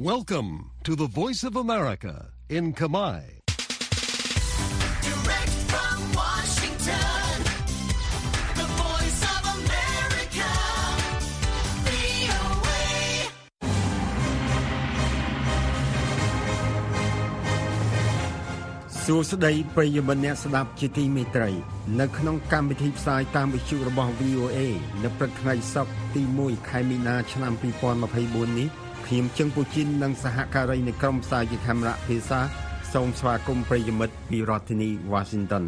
[0.00, 2.14] Welcome to the Voice of America
[2.48, 3.20] in Kamai.
[5.08, 7.30] Direct from Washington,
[8.60, 10.50] the voice of America,
[11.86, 12.84] VOA.
[19.04, 21.50] សួស្តីប្រិយមិត្តអ្នកស្ដាប់ជាទីមេត្រី
[22.00, 24.58] នៅក្នុងកម្មវិធីផ្សាយតាមវិទ្យុរបស់ VOA
[25.02, 27.52] នៅព្រឹកថ្ងៃសុក្រទី1ខែមីនាឆ្នាំ
[28.00, 28.68] 2024នេះ
[29.13, 32.39] ខ្ញុំជឹងពូជីននិងសហការីនៃក្រុមផ្សាយជាខេមរៈភាសា
[32.93, 35.65] សូមស្វាគមន៍ប្រិយមិត្តពីរដ្ឋធានី Washington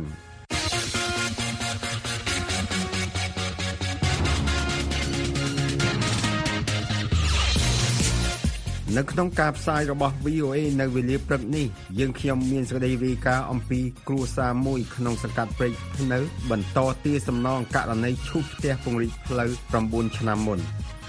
[8.98, 11.66] នៅក្នុងការផ្សាយរបស់ VOA នៅវេលាព្រឹកនេះ
[12.00, 16.20] យើងខ្ញុំមានសេចក្តីរាយការណ៍អំពីគ្រួសារមួយក្នុងសង្កាត់ព្រែកភ្នៅ
[16.52, 19.50] បន្តទារសំណងករណីឈូសផ្ទះពង្រីកផ្លូវ
[19.84, 20.62] 9ឆ្នាំមុន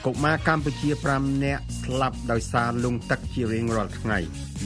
[0.06, 4.18] កុមារកម្ពុជា5នាក់ស្លាប់ដោយសារលង់ទឹកជារៀងរាល់ថ្ងៃ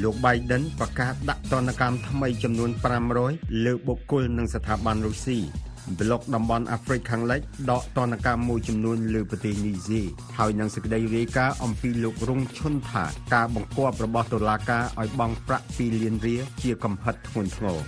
[0.02, 2.70] លោក Biden ប្រកាសដាក់ទណ្ឌកម្មថ្មីចំនួន
[3.16, 5.38] 500លើបុគ្គលនិងស្ថាប័នរុស្ស៊ី
[5.98, 7.40] ប្លុកតំបន់អាហ្វ្រិកខាងលិច
[7.70, 10.02] ដកទណ្ឌកម្មមួយចំនួនលើប្រទេសនីហ្សេ
[10.38, 13.04] ហើយនឹងសេចក្តីរាយការណ៍អំពីលោករងឈុនថា
[13.34, 17.78] ការបង្គាប់របស់តុលាការឲ្យបង់ប្រាក់2លានរៀលជាកំហិតធ្ងន់ធ្ងរ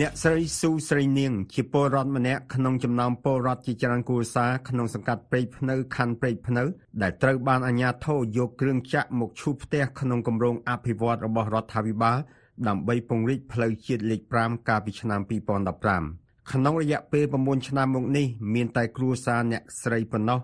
[0.00, 6.64] អ្នកស្រីស៊ូស្រីនាង ជាពលរដ្ឋម្នាក់ក្នុងចំណោមពលរដ្ឋជាច្រើនគូសារក្នុងសង្កាត់ព្រែកភ្នៅខណ្ឌព្រែកភ្នៅ
[7.02, 12.18] ដែលត្រូវបានអាជ្ញាធរយកគ្រឿងចាក់មកឈូសផ្ទះក្នុងគម្រោងអភិវឌ្ឍរបស់រដ្ឋាភិបាល
[12.68, 15.20] ដើម្បីពង្រីកផ្លូវជាតិលេខ5កាលពីឆ្នាំ
[15.84, 20.40] 2015ក្នុងរយៈពេល9ឆ្នាំមកនេះមានតែគ្រួសារអ្នកស្រីប៉ុណ្ណោះ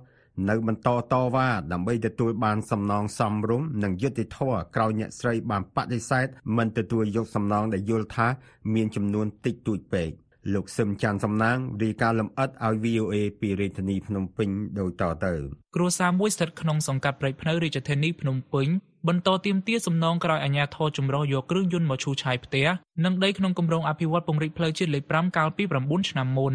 [0.48, 8.28] នៅបន្តតវ៉ាដើម្បីទទួលបានសំណងសមរម្យនិងយុត្តិធម៌ក្រោយអ្នកស្រីបានបដិសេធមិនទទួលយកសំណងដែលយល់ថា
[8.74, 10.10] មានចំនួនតិចតួចពេក
[10.54, 15.34] លោកសឹមច័ន្ទសំណាងរាយការណ៍លម្អិតឲ្យ VOA ពីរាជធានីភ្នំពេញដូចតទៅ
[15.76, 18.68] គ្រួសារមួយស្ថិតក្នុងសង្កាត់ព្រែកភ្នៅរាជធានីភ្នំពេញ
[19.08, 22.66] បន្តទាមទារសំណងក្រោយអាជ្ញាធរចម្រុះយកគ្រឿងយន្តមកឈូសឆាយផ្ទះ
[23.04, 26.54] និងដីក្នុងគម្រោងអភិវឌ្ឍពង្រីកផ្លូវជាតិលេខ5កាលពី9ឆ្នាំមុន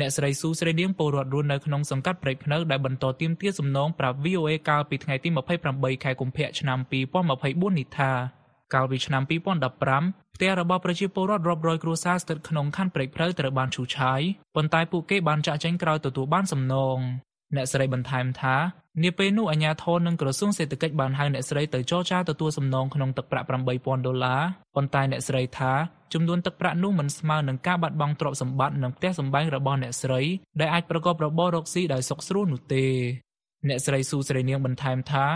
[0.00, 5.28] អ្នកស្រីស៊ូស្រីនាងពលរដ្ឋរស់នៅក្នុងសង្កាត់ព្រែកភ្នៅដែលបន្តទាមទារសំណងប្រាប់ VOA កាលពីថ្ងៃទី
[5.66, 6.78] 28ខែកុម្ភៈឆ្នាំ
[7.28, 8.12] 2024នេះថា
[8.74, 14.20] កាលពីឆ្នាំ2015ផ្ទះរបស់ប្រជាពលរដ្ឋរាប់រយគ្រួសារស្ថិតក្នុងខណ្ឌព្រែកភ្នៅត្រូវបានឈូសឆាយ
[14.54, 16.98] ប៉ុន្តែពួកគេបានចាក់ចែងក្រោយទទួលបានសំណង
[17.56, 18.56] អ្នកស្រីបន្ថែមថា
[19.04, 23.46] នាពេលនោះអាជ្ញាធរនិងក្រសួងសេដ្ឋកិច្ចបានហៅអ្នកស្រីទៅចរចាទទួលសំណងក្នុងទឹកប្រាក់
[23.76, 24.42] 8000ដុល្លារ
[24.74, 25.72] ប៉ុន្តែអ្នកស្រីថា
[26.14, 30.20] ចំនួនទឹកប្រាក់នោះមិនស្មើនឹងការបាត់បង់ទ្រព្យសម្បត្តិនិងផ្ទះសម្បែងរបស់អ្នកស្រី
[30.60, 32.84] ដែលអាចប្រកបរបររកស៊ីដោយសុខស្រួលនោះទេ
[33.68, 35.26] អ្នកស្រីស៊ូស្រីនាងបន្ថែមថា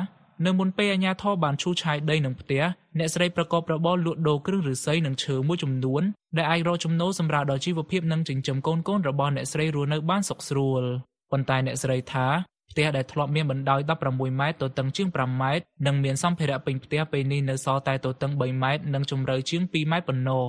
[0.47, 2.63] នៅមុនពេលអាជ្ញាធរបានឈូសឆាយដីនឹងផ្ទះ
[2.99, 6.03] អ្នកស្រីប្រកបរបរលក់ដូរគ្រឿងឫស្សីនិងឈើមួយចំនួន
[6.37, 10.83] ដែលអាចរកចំណូលសម្រាប់ដល់ជីវភាពនិងចិញ្ចឹមកូនៗរបស់អ្នកស្រីរស់នៅបានសុខស្រួល
[11.31, 12.27] ប៉ុន្តែអ្នកស្រីថា
[12.71, 20.45] ផ្ទះដែលធ្លាប់មានបណ្ដោយ16ម៉ែត្រទទឹងជាង5ម៉ែត្រនិងមានសម្ភារៈពេញផ្ទះពេលនេះនៅសល់តែទទឹង3ម៉ែត្រនិងជម្រៅជាង2ម៉ែត្រប៉ុណ្ណោះ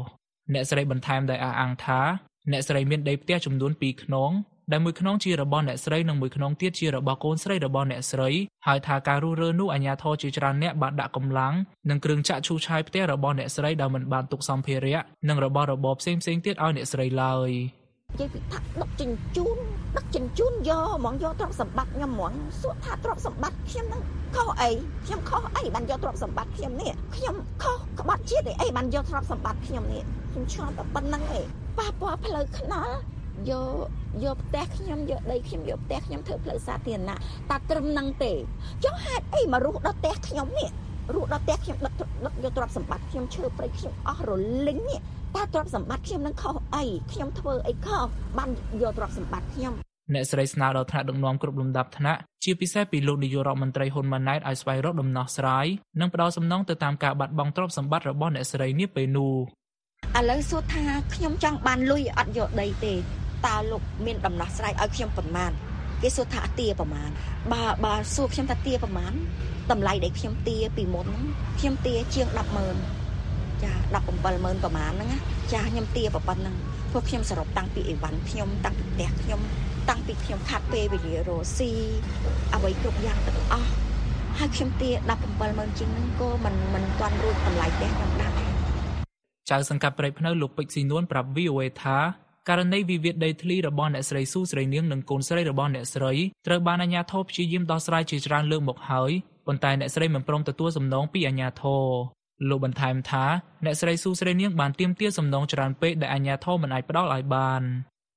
[0.54, 2.02] អ្នកស្រីបន្ថែមដោយអះអាងថា
[2.52, 4.32] អ្នកស្រីមានដីផ្ទះចំនួន2ខ្នង
[4.72, 8.30] ដែលមួយខ្នងជារបស់អ្នកស្រីនិងមួយខ្នងទៀតជារបស់កូនស្រីរបស់អ្នកស្រី
[8.68, 11.54] ហើយថាការរុះរើនោះអាជ្ញាធរជាច្រើនអ្នកបានដាក់កម្លាំង
[11.90, 17.81] និងគ្រឿងចាក់ឈូសឆាយផ្ទះរបស់អ្នកស្រីដោយមិនបានទុកសម្ភារៈនិងរបស់របរផ្សេងៗទៀតឲ្យអ្នកស្រីឡើយនិ
[18.20, 19.58] យាយពីថាដឹកជញ្ជូន
[19.98, 24.02] ដឹកជញ្ជូនយកហ្មងយកទ្រព្យសម្បត្តិខ្ញុំហ្មងសួរថាទ្រព្យសម្បត្តិខ្ញុំនឹង
[24.36, 24.70] ខុសអី
[25.06, 31.46] ខ្ញុំខុសអីបានយកទ្រព្យសម្បត្តិខ្ញុំនេះខ្ញុំខុសក្បត់ជាតិអីបានយកទ្រព្យសម្បត្តិខ្ញុំនេះខ្ញុំឆ្លងតែប៉ុណ្្នឹងឯង
[31.78, 32.94] ប៉ះពាល់ផ្លូវថ្នល់
[33.50, 33.88] យក
[34.24, 37.18] យកផ្ទះខ្ញុំយកដីខ្ញុំយកផ្ទះខ្ញុំធ្វើផ្លូវសាធារណៈ
[37.50, 38.32] តែត្រឹមនឹងទេ
[38.84, 40.70] ចុះហេតុអីមករស់ដល់ផ្ទះខ្ញុំនេះ
[41.16, 41.94] រស់ដល់ផ្ទះខ្ញុំដឹក
[42.26, 44.32] ដឹកយកទ្រព្យសម្បត្តិខ្ញុំឈើព្រៃខ្ញុំអស់រ
[44.68, 45.00] លីងនេះ
[45.36, 48.50] តើទ្រព្យសម្បត្តិខ្ញុំនឹងខុសអីខ្ញុំធ្វើអីខុសបាន
[48.82, 49.74] យកទ្រព្យសម្បត្តិខ្ញុំ
[50.14, 55.66] អ្នកស្រីស្នើដល់ថ្នាក់ដឹកនាំគ្រប់លំដាប់ថ្នាក់ជាពិសេសពីលោកនាយករដ្ឋមន្ត្រីហ៊ុនម៉ាណែតឲ្យស្វែងរកដំណោះស្រាយ
[56.00, 59.34] និងផ្ដល់សំណងទៅតាមការបាត់បង់ទ្រព្យសម្បត្តិរបស់អ្នកស្រីនាពេលនោះ
[60.20, 60.84] ឥឡូវសួរថា
[61.16, 62.94] ខ្ញុំចង់បានលុយអត់យកដីទេ
[63.48, 65.52] តើលោកមានដំណោះស្រាយឲ្យខ្ញុំប៉ុន្មាន
[66.02, 67.10] គេសួរថាទាប្រមាណ
[67.54, 69.14] បើបើសួរខ្ញុំថាទាប្រមាណ
[69.72, 71.24] តម្លៃដែលខ្ញុំទាពីមុនហ្នឹង
[71.60, 73.01] ខ្ញុំទាជាង100,000
[73.64, 73.72] ចា
[74.20, 75.20] 170,000ប្រមាណហ្នឹងណា
[75.54, 76.56] ចាខ្ញុំទាប៉ុណ្ណឹង
[76.92, 79.42] ព្រោះខ្ញុំសរុបតាំងពីអីវ៉ាន់ខ្ញុំតាំងពីផ្ទះខ្ញុំ
[79.90, 81.72] តាំងពីខ្ញុំខាត់ពេលវេលារស់ស៊ី
[82.56, 83.70] អ្វីគ្រប់យ៉ាងទាំងអស់
[84.40, 84.90] ហើយខ្ញុំទា
[85.36, 88.34] 170,000ជាងហ្នឹងក៏មិនមិនទាន់រួចតម្លៃផ្ទះខ្ញុំដែរ
[89.50, 91.98] ចៅសង្កាត់ព្រៃភ្នៅលោកពេជ្រស៊ីនួនប្រាប់ VOA ថា
[92.50, 96.14] ករណីវិវាទដីធ្លីរបស់អ្នកស្រីស៊ូស្រីនាងនិងកូនស្រីរបស់អ្នកស្រី
[96.48, 99.12] ត្រូវបានអាជ្ញាធរព្យាយាមដោះស្រាយជាច្រើនលើកមកហើយ
[99.48, 101.86] ប៉ុន្តែអ្នកស្រីមិនព្រមទទួលសំណងពីអាជ្ញាធរ
[102.50, 103.26] លោកបន្ថែមថា
[103.66, 107.62] អ្នកស្រីស៊ូស្រីនាងបានទាមទារសំណងច្រើនពេកដែលអាជ្ញាធរមិនអាចផ្ដល់ឲ្យបាន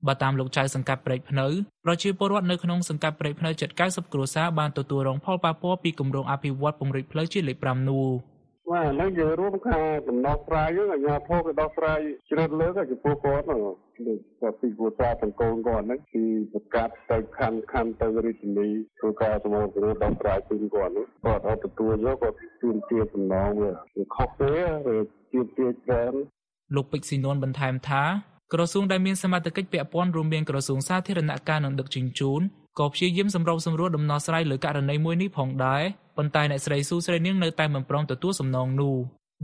[0.06, 1.46] បើតាមលោកចៅសង្កាត់ព្រែកភ្នៅ
[1.84, 8.06] ប្រជាពលរដ្ឋនៅក្នុងសង្កាត់ព្រែកភ្នៅជិត90គ្រួសារបានទទួលរងផលប៉ះពាល់ពីគម្រោងអភិវឌ្ឍពង្រីកផ្លូវជាតិលេខ5នោះ
[8.70, 12.00] បាទហ្នឹងយើងរួមខាដំណោះស្រាយហ្នឹងអាជ្ញាធរក៏ដោះស្រាយ
[12.30, 13.60] ជ្រើសលើកចំពោះគាត់ហ្នឹង
[14.08, 18.68] ដូចតែពីគូសាទាំងកូនគាត់ហ្នឹងគឺប្រកាសទៅខណ្ឌខណ្ឌទៅរាជធានី
[18.98, 24.52] ធ្វើការសមរព្រោះដោះស្រាយជូនគាត់ហ្នឹងគាត់អត់ទទួលយកគាត់ជួនជាសំណងវាវាខុសទេ
[24.94, 24.96] ឬ
[25.32, 26.14] ជាជាច្រើន
[26.74, 28.04] លោកពេជ្រស៊ីនួនបន្ថែមថា
[28.52, 32.40] ក្រសួងដែលមានសមត្ថកិច្ចពាក់ព័ន្ធរួមមានក្រសួងសាធារណការនិងដឹកជញ្ជូន
[32.78, 35.82] ក៏ព្យាយាមសម្របសម្រួលដំណោះស្រាយលើករណីមួយនេះផងដែរ
[36.16, 38.96] ប៉ុន្តែអ្នកស្រីស៊ូស្រីនាងនៅតែមិនព្រមទទួលសំណងនោះ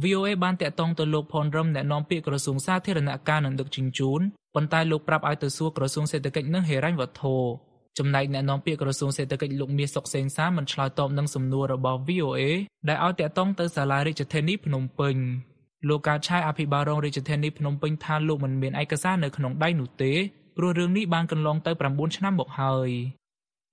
[0.02, 4.20] VOA បានតាក់ទងទៅលោកផនរឹមអ្នកនាំពាក្យក្រសួងសាធារណការនិងដឹកជញ្ជូន
[4.54, 7.34] ប៉ុន្តែលោកប្រាប់ឲ្យទៅសួរក្រសួងសេដ្ឋកិច្ចនិងហិរញ្ញវត្ថុ
[7.98, 12.40] ចំណែកអ្នកនាំពាក្យក្រសួងសេដ្ឋកិច្ចលោកមាសសុកសេងសាមិនឆ្លើយតបនឹងសំណួររបស់ VOA
[12.88, 15.16] ដែលឲ្យតាក់ទងទៅសាលារាជធានីភ្នំពេញ
[15.88, 20.12] លោកកើតឆាយអភិបាលរងរាជធានីភ្នំពេញថាលោកមិនមានឯកសារនៅក្នុងដៃនោះទេ
[20.56, 22.90] ព្រោះរឿងនេះបានកន្លងទៅ9ឆ្នាំមកហើយ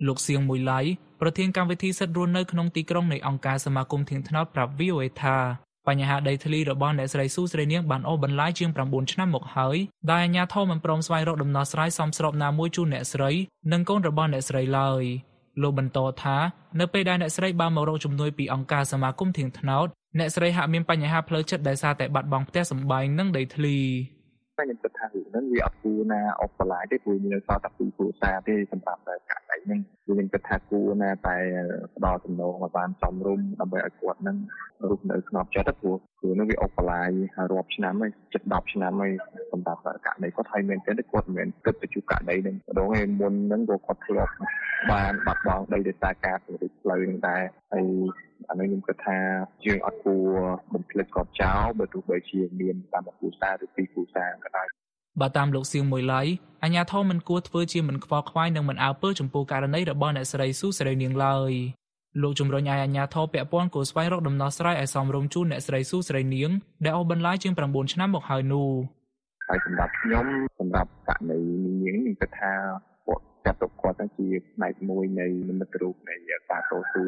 [0.06, 0.80] លោកសៀងមួយឡៃ
[1.22, 5.38] ប្រធានកម្មវិធីសិទ្ធិរស់នៅក្នុងទីក្រុងនៃអង្គការសមាគមធៀងថ្នោតប្រាប់ VOA ថា
[5.88, 9.78] បញ្ហាដីធ្លីរបស់អ្នកស្រីស៊ូស្រីនាងបានអូសបន្លាយជាង9ឆ្នាំមកហើយ
[10.12, 13.32] ដែលអាជ្ញាធរមិនព្រមស្វែងរកដំណោះស្រាយសមស្របណាមួយជូនអ្នកស្រី
[13.72, 15.04] និងកូនរបស់អ្នកស្រីឡើយ
[15.62, 16.38] លោកបន្តថា
[16.80, 19.88] នៅពេលដែលអ្នកស្រីបានមករកជំនួយពីអង្គការសមាគមធៀងថ្នោត
[20.20, 23.78] អ្នកស្រីហាក់មានបញ្ហាផ្លូវចិត្តដោយសារតែបាត់បង់ផ្ទះសម្បែងនិងដីធ្លី
[24.58, 29.27] តែខ្ញុំគិតថារឿងហ្នឹងវាអត់គួរណាអបបន្លាយទេព្រោះមានសល់តែពីរគ្រួសារទេសម្រាប់តែករណី
[29.68, 31.38] ហ្នឹងគឺខ្ញុំគិតថាគួរណាតែ
[31.96, 34.38] ផ្ដល់ចំណងឲ្យបានសមរម្យដើម្បីឲ្យគាត់ហ្នឹង
[34.90, 37.10] រស់នៅស្ងប់ចិត្តទៅព្រោះព្រោះហ្នឹងវាអបបន្លាយ
[37.52, 39.14] រាប់ឆ្នាំហើយជិត10ឆ្នាំហើយ
[39.52, 44.34] សម្រាប់ករណីគាត់ហើយមែនទេគាត់មិនមែនគិតទៅជួបករណីហ្នឹងម្ដងឯមុនហ្នឹងក៏គាត់ធ្លាប់
[44.92, 47.44] បានបាត់បង់ដីដោយសារការពង្រីកផ្លូវហ្នឹងដែរ
[47.74, 47.88] ហើយ
[48.50, 49.18] អានេះខ្ញុំគិតថា
[49.66, 50.28] យើងអត់គួរ
[50.74, 54.68] បំភ្លេចគាត់ចោលបើទោះបីជាមានតាមគ្រួសារឬពីរគ្រួសារក៏ដោយ
[55.22, 56.22] បើតាមលោកសៀងមួយឡៃ
[56.64, 61.52] អាជ្ញាធរមិនគួរធ្វើជាមិនខ្វល់ខ្វាយនិងមិនអើពើចំពោះករណីរបស់អ្នកស្រីស៊ូស្រីនាងឡើយ
[62.22, 66.52] លោកជំរុញឲ្យអាជ្ញាធរពាក់ព័ន្ធគួរស្វែងរកដំណោះស្រាយឲ្យសមរម្យជូនអ្នកស្រីស៊ូស្រីនាង
[66.86, 68.70] ដែលអូសបន្លាយជាង9ឆ្នាំមកហើយនោះ
[69.48, 70.26] ហើយសម្រាប់ខ្ញុំ
[70.60, 72.54] សម្រាប់ករណីនេះខ្ញុំគិតថា
[73.08, 76.16] គាត់ចាត់ទុកគាត់ថាជាផ្នែកមួយនៃនិមិត្តរូបនៃ
[76.50, 77.04] ការតស៊ូ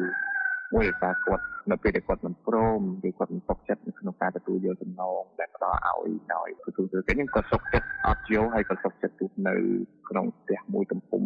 [0.74, 9.54] មួយថាគាត់នៅពេលដែលគាត់មិនព្រមឬគាត់មិនទុកចិត្តនៅក្នុងការទទួលយកចំណងដែលផ្ដល់ឲ្យដោយទទួលទៅគេខ្ញុំគាត់ទុកចិត្តអត់យកហើយគាត់ទុកចិត្តទស្សនៅ
[10.08, 11.22] ក្នុងផ្ទះមួយទំហំ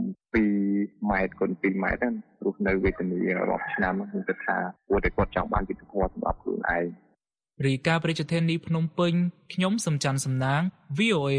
[0.52, 2.14] 2ម៉ែត្រគុណ2ម៉ែត្រហ្នឹង
[2.44, 3.20] រស់នៅវេទនា
[3.50, 4.56] រាប់ឆ្នាំខ្ញុំគិតថា
[4.88, 6.86] គួរតែគាត់ចង់បានយុត្តិធម៌សម្រាប់ខ្លួនឯង
[7.64, 9.12] រីកាប្រជាធានីភ្នំពេញ
[9.52, 10.62] ខ្ញុំសំច័ន្ទសំណាង
[10.98, 11.34] VOA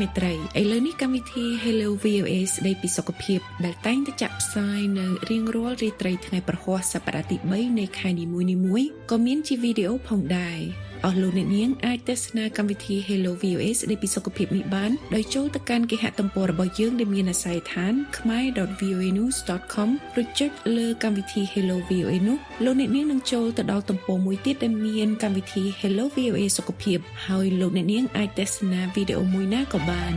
[0.00, 10.58] មិត្តជាទីមេត្រីឥឡូវនេះកម្មវិធី Hello VOA ស្ដីពីសុខភាពដែលតែងតែចាក់ផ្សាយនៅរៀងរាល់រាត្រីថ្ងៃប្រហ័សសប្តាហ៍ទី3នៃខែនីមួយៗក៏មានជាវីដេអូផងដែរ
[11.04, 19.88] អស់លោកអ្នកនាងអាចទស្សនាកម្មវិធី Hello VOA ស្ដីពីសុខភាពនេះបានដោយចូលទៅកាន់គេហទំព័ររបស់យើងដែលមានអាស័យដ្ឋាន khmer.voanews.com
[20.20, 30.14] ឬចុចលើកម្មវិធី Hello VOA នោះលោកអ្នកនាងនឹងចូលទៅដល់ទំព័រមួយទៀតដែលមានកម្មវិធី Hello VOA សុខភាពហើយលោកអ្នកនាងអាចទស្សនាវីដេអូមួយណាក៏បាន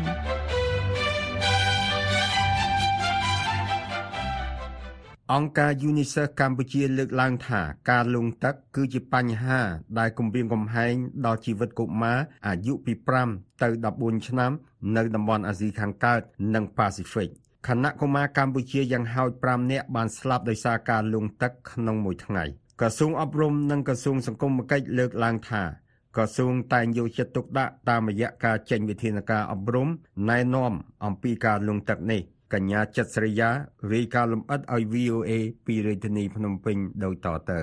[5.36, 7.62] អង្គការ UNICEF កម្ពុជាលើកឡើងថា
[7.92, 9.60] ការលង់ទឹកគឺជាបញ្ហា
[10.00, 10.94] ដែលគំរាមកំហែង
[11.26, 12.94] ដល់ជីវិតកុមារអាយុពី
[13.28, 14.52] 5ទៅ14ឆ្នាំ
[14.96, 16.22] នៅតំបន់អាស៊ីខាងកើត
[16.56, 17.30] និងប៉ាស៊ីហ្វិក
[17.68, 22.44] ខណៈកុមារកម្ពុជាយ៉ាងហោច5នាក់បានស្លាប់ដោយសារការលង់ទឹកក្នុងមួយថ្ងៃ
[22.80, 25.64] ក្រសួងអប់រំនិងក្រសួងសង្គមគិច្ចលើកឡើងថា
[26.16, 29.88] ក្រសួងតែងយកចិត្តទុកដាក់តាមរយៈការចេញវិធានការអប់រំ
[30.30, 30.74] ណែនាំ
[31.06, 32.22] អំពីការលង់ទឹកនេះ
[32.54, 33.50] កញ្ញាចិត្តស្រីយ៉ា
[33.94, 35.32] រាយការណ៍លម្អិតឲ្យ VOA
[35.66, 37.62] ពីរាជធានីភ្នំពេញដូចតទៅ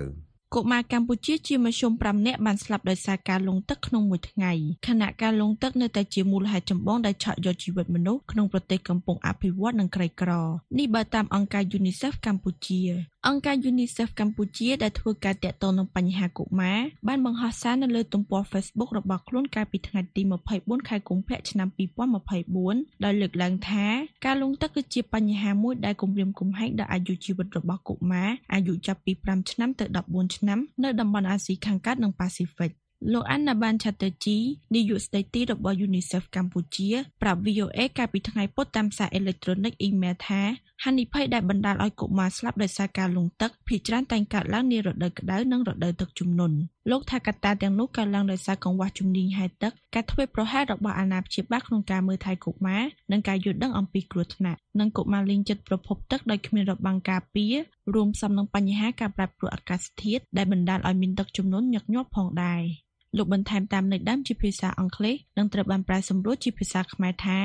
[0.55, 4.53] កុមារកម្ពុជាជាមធ្យម5នាក់បានស្លាប់ដោយសារការលង់ទឹកក្នុងមួយថ្ងៃ
[4.89, 10.31] ខណៈការលង់ទឹកនៅតែជាមូលហេតុចម្បងដែលឆក់យកជីវិតមនុស្សក្នុងប្រទេសកំពុងអភិវឌ្ឍនិងក្រីក្រ
[10.79, 12.81] នេះបើតាមអង្គការ UNICEF កម្ពុជា
[13.27, 20.23] អង្គការ UNICEF កម្ពុជាដែលធ្វើការតាក់ទងនឹងបញ្ហាកុមារបានបង្ហោះសារនៅលើទំព័រ Facebook របស់ខ្លួនកាលពីថ្ងៃទី
[20.55, 21.69] 24ខែកុម្ភៈឆ្នាំ
[22.37, 23.87] 2024ដោយលើកឡើងថា
[24.27, 32.73] ការលង់ទឹកគឺជាបញ្ហាមួយដែលគំរាមកំហែងដល់អាយុជីវិតរបស់កុមារអាយុចាប់ពី5ឆ្នាំទៅ14ឆ្នាំនៅតំបន់អាស៊ីខាងកើតនិងប៉ាស៊ីហ្វិក
[33.13, 34.37] លោកអាណាបានឆាតេជី
[34.75, 36.91] នាយកស្ដីទីរបស់ UNICEF កម្ពុជា
[37.23, 40.43] ប្រាប់ VOA កាលពីថ្ងៃពុធតាមសារអេឡិចត្រូនិកអ៊ីមែលថា
[40.85, 46.57] ហានិភ័យដែលបណ្ដាលឲ្យកុមារស្លាប់ដោយសារការលង់ទឹកភាគច្រើនតែងកើតឡើងនារដូវក្តៅនិងរដូវទឹកជំនន់
[46.91, 57.55] លោកថាកត្តាទាំងនោះកើតឡើងដោយសារកង្វះជំនាញហែលទឹកការធ្វេសប្រហែសរបស់អាណាព្យាបាលក្នុងការមើលថែកុមារនិងការយល់ដឹងអំពីគ្រោះថ្នាក់និងកុមារលេងចិត្តប្រភពទឹកដោយគ្មានរបាំងការពារ
[57.95, 62.63] រួមផ្សំនឹងបញ្ហាការប្រែប្រួលអាកាសធាតុដែលបណ្ដាលឲ្យមានទឹកជំនន់ញឹកញាប់ផងដែរ
[63.17, 67.39] លោកបន្ថែមតាមន័យដើមជាភាសាអង់គ្លេសនិងត្រូវបានប្រែសម្រួលជាភាសាខ្មែរថា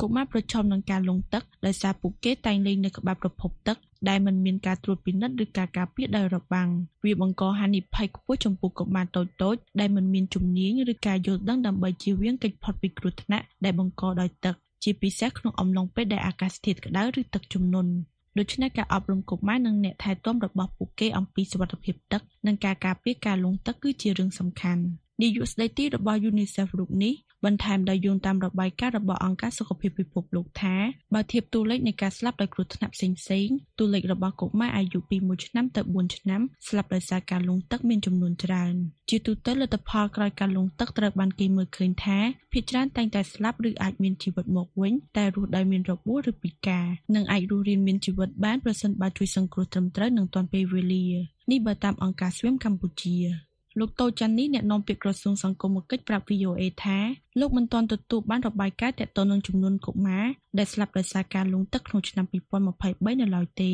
[0.00, 3.76] កុមារប្រឈមនឹងការលង់ទឹកដោយសារពួកគេតែងលេងនៅក្បែរប្រភពទឹក
[4.08, 6.68] ដែលមិនមានការត្រួតពិនិត្យឬការការពារដោយរបាំង
[7.04, 17.92] វាបង្កហានិភ័យខ្ពស់ចំពោះកុមារតូចៗដែលមិនមានជំនាញឬការយល់ដឹងដើម្បីជៀសវាងកិច្ចផុតពីគ្រោះថ្នាក់ដែលបង្កដោយទឹកជាពិសេសក្នុងអំឡុងពេលដែលអាកាសធាតុក្តៅឬទឹកជំនន់
[18.38, 24.84] ដូច្នេះការអប់រំកុមារនិងអ្នកថែទាំរបស់ពួកគេអំពីសុវត្ថិភាពទឹកនិងការការពារការលង់ទឹកគឺជារឿងសំខាន់
[25.20, 30.76] នាយកស្ដីទីរបស់ UNICEF រូបនេះបន្ថែមដោយយោងតាមរបាយការណ៍របស់អង្គការសុខភាពពិភពលោកថា
[31.14, 33.08] បើធៀបតួលេខនៃការស្លាប់ដោយគ្រោះថ្នាក់ផ្សេ
[33.46, 38.74] ងៗតួលេខរបស់កុមារអាយុពី1ឆ្នាំទៅ4ឆ្នាំស្លាប់ដោយសារការលង់ទឹកមានចំនួនច្រើន
[39.10, 42.18] ជាទូទៅលទ្ធផលក្រោយការលង់ទឹកត្រូវបានគេមើលឃើញថា
[42.52, 51.06] ភាគច្រើនតែងតែស្លាប់ឬអាចមានជីវិតមកវិញតែរស់ដោយមានរបួសឬពិការនិងអាចរស់រានមានជីវិតបានប្រសិនបើជួយសង្គ្រោះត្រឹមត្រូវនិងទាន់ពេលវេលា
[51.50, 53.49] នេះបើតាមអង្គការស្វៀមកម្ពុជា
[53.80, 56.98] លោកតូច័ន្ទនេះអ្នកនាំពាក្យក្រសួងសង្គមគិច្ចប្រាប់ VOA ថា
[57.40, 60.24] លោកមិនទាន់ទទួលបានរបាយការណ៍ទាក់ទងនឹងចំនួនកុមារ
[60.58, 62.26] ដែលស្លាប់ដោយសារការលង់ទឹកក្នុងឆ្នាំ
[62.72, 63.72] 2023នៅឡើយទេ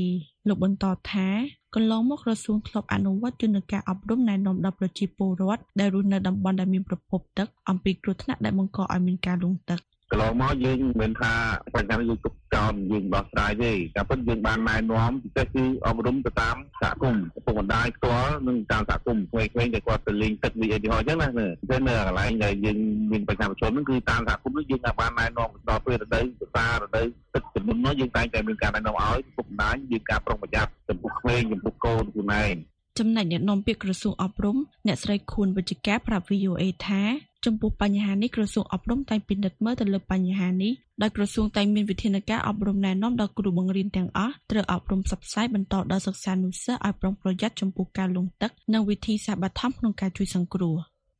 [0.48, 1.28] លោកបន្តថា
[1.74, 11.32] កន្លងមកក្រសួងធ្លាប់អនុវត្តយន្តការអប់រំណែនាំដល់ប្រជាពលរដ្ឋដែលរស់នៅតំបន់ដែលមានប្រភពទឹកអំពីគ្រោះថ្នាក់ដែលបង្កឲ្យមានការលង់ទឹក កន្លងមកយើងមិនមែនថា
[11.74, 22.78] បញ្ហានេះយើងទុកចោលយើងដោះស្រាយទេតែពិតយើងបានណែនាំពិសេសគឺអប់រំទៅតាមសហគមន៍ឪពុកម្ដាយផ្ទាល់និងតាមសហគមន៍ក្មេងៗដែលគាត់ទៅលេងទឹកវាឧទាហរណ៍អញ្ចឹងណាណាអញ្ចឹងនៅកន្លែងដែលយើង
[23.12, 32.54] មានបញ្ហាប្រឈមហ្នឹងគឺតាមសហគមន៍នេះយើងអាចបានណែនាំដល់ពេលរដូវភាសារដូវទឹកចំនួននោះយើងតែងតែមានការណែនាំឲ្យឪពុកម្ដាយយើងការប្រុងប្រយ័ត្នចំពោះក្មេងចំពោះកូនខ្លួនឯង
[32.98, 37.02] ចំណែកអ្នកនាំពាក្យក្រសួងអប់រំអ្នកស្រីខួនវិជ្ជការប្រាប់ VOA ថា
[37.44, 40.72] ចំពោះបញ្ហានេះក្រសួងអប់រំតែងពិនិត្យមើលទៅលើបញ្ហានេះ
[41.02, 50.76] ដោយក្រសួងតែងមានវិធានការអប់រំណែនាំដល់គ្រូបង្រៀនទាំងអស់ត្រូវអប់រំផ្សព្វផ្សាយបន្តដល់សិស្សានុសិស្សឲ្យប្រុងប្រយ័ត្នចំពោះការលង់ទឹកនិងវិធីសាស្ត្របឋមក្នុងការជួយសង្គ្រោះ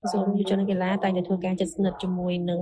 [0.07, 2.61] ក្រសួងយុវជននិងកីឡាតែងតែធ្វើការជិតស្និទ្ធជាមួយនឹង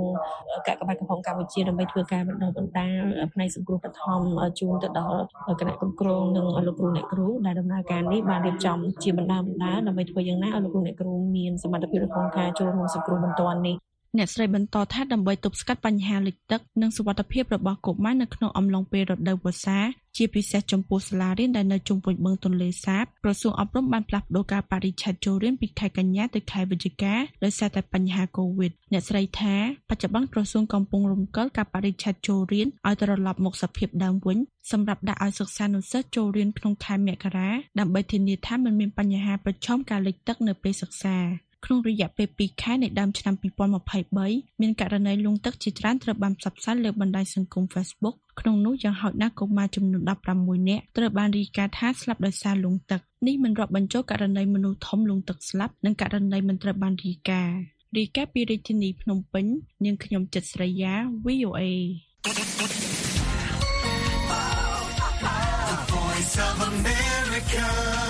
[0.66, 4.20] កាកបាទកំពង់កម្ពុជាដើម្បីធ្វើការបណ្ដុះបណ្ដាលផ្នែកសង្គ្រោះបឋម
[4.58, 5.20] ជូនទៅដល់
[5.60, 13.76] គណៈគ្រប់គ្រងនិងលោកគ្រូអ្នកគ្រូដែលដំណើរការនេះបានរៀបចំជាបណ្ដាបណ្ដាដើម្បីធ្វើយ៉ាងណាឲ្យលោកគ្រូអ្នកគ្រូមានសមត្ថភាពក្នុងការចូលរួមសង្គ្រោះបន្ទាន់នេះ
[14.18, 19.78] អ្នកស្រីបន្តថាដើម្បីទប់ស្កាត់បញ្ហាលិចទឹកនិងសុវត្ថិភាពរបស់កុមារនៅក្នុងអំឡុងពេលរដូវវស្សា
[20.16, 29.54] ជាពិសេសចំពោះសាលារៀនដែលនៅជុំវិញបឹងទន្លេសាបក្រសួងអប់រំបានផ្លាស់ប្តូរការបរិច្ឆេទចូលរៀនពីខែកញ្ញាទៅខែវិច្ឆិកាដោយសារតែបញ្ហាកូវីដអ្នកស្រីថា
[29.90, 34.38] បច្ចុប្បន្នក្រសួងកំពុងរំកិលការបរិច្ឆេទចូលរៀនឲ្យត្រឡប់មកសភាពដើមវិញ
[34.72, 41.18] សម្រាប់ដាក់ឲ្យសិស្សានុសិស្សចូលរៀនក្នុងខែមករាដើម្បីធានាថាមិនមានបញ្ហាប្រឈមការលិចទឹកនៅពេលសិក្សា
[41.64, 43.34] ក្នុងរយៈពេល2ខែនៃដើមឆ្នាំ
[43.98, 50.02] 2023មានករណីលង់ទឹកជាច្រើនត្រូវបានផ្សព្វផ្សាយលើបណ្ដាញសង្គម Facebook ក្នុងនោះយ៉ាងហោចណាស់កុមារចំនួន
[50.34, 57.58] 16នាក់ត្រូវបានរាយការណ៍ថាស្លាប់ដោយសារលង់ទឹកនេះមិនរាប់បញ្ចូលករណីមនុស្សធំលង់ទឹកស្លាប់និងករណីមិនត្រូវបានរាយការណ៍
[57.98, 59.46] រាយការណ៍ពីរាជធានីភ្នំពេញ
[59.84, 60.94] នាងខ្ញុំចិត្តស្រីយ៉ា
[61.26, 61.62] VOA
[65.92, 68.03] Voice of America.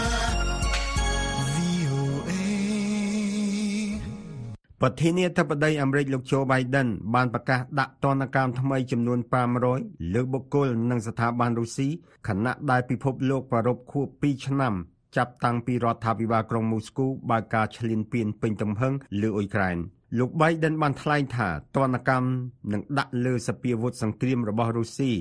[4.86, 9.18] ប្រធានាធិបតីអាមេរិកលោកโจ Biden បានប្រកាសដាក់ទណ្ឌកម្មថ្មីចំនួន
[9.66, 11.88] 500លើបុគ្គលនិងស្ថាប័នរុស្ស៊ី
[12.28, 14.74] ខណៈដែលពិភពលោកប្រារព្ធខួប2ឆ្នាំ
[15.16, 19.76] ចាប់តាំងពីរដ្ឋាភិបាលក្រុងមូស្គូបើកការឈ្លានពានពេញទំហឹងលើអ៊ុយក្រែន
[20.18, 22.28] លោក Biden បានថ្លែងថាទណ្ឌកម្ម
[22.72, 25.12] នឹងដាក់លើសពាវុធសង្គ្រាមរបស់រុស្ស៊ី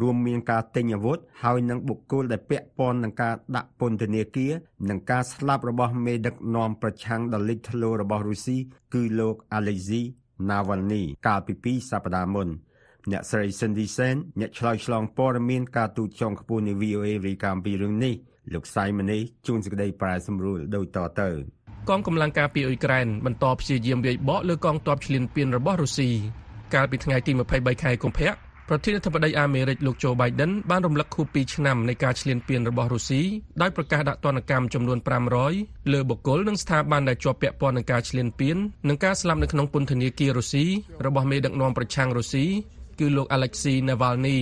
[0.00, 4.52] រួមមានការទិញអាវុធហើយនឹងបុគ្គលដែលពាក់ព័ន្ធនឹងការដាក់ពន្ធនាគារ
[4.88, 8.56] និងការស្លាប់របស់មេដឹកនាំប្រឆាំងដ៏លេចធ្លោរបស់រុស្ស៊ី
[8.94, 10.02] គឺលោក Alexei
[10.48, 12.48] Navalny កាលពីពីរសប្តាហ៍មុន
[13.10, 18.14] អ្នកស្រី Cindy Sen អ្នកឆ្លើយឆ្លងព័ត៌មានការទូតចុងខ្ពស់នៃ VOA រាយការណ៍ពីរឿងនេះ
[18.54, 21.28] លោកសៃមនីជួនសេចក្តីប្រែសម្រួលដូចតទៅ
[21.88, 26.10] កងកម្លាំងការពារអ៊ុយក្រែនបន្តព្យាយាមវាយបកលើកងទ័ពឈ្លានពានរបស់រុស្ស៊ី
[26.74, 28.30] កាលពីថ្ងៃទី23ខែកុម្ភៈ
[28.68, 33.22] ប្រធានាធិបតីអាមេរិកលោកโจ Biden បានរំលឹកខួប2ឆ្នាំនៃការឈ្លានពានរបស់រុស្ស៊ី
[33.62, 34.98] ដោយប្រកាសដាក់ទណ្ឌកម្មចំនួន
[35.44, 38.56] 500លើបុគ្គលនិងស្ថាប័នដែលជាប់ពាក់ព័ន្ធនឹងការឈ្លានពាន
[38.88, 40.64] និងការស្លាប់នៅក្នុងពន្ធនាគាររុស្ស៊ី
[41.06, 42.44] របស់មេដឹកនាំប្រឆាំងរុស្ស៊ី
[42.98, 44.40] គឺលោក Alexei Navalny